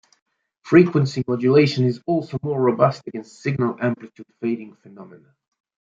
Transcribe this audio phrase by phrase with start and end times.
[0.63, 5.35] Frequency modulation is also more robust against signal-amplitude-fading phenomena.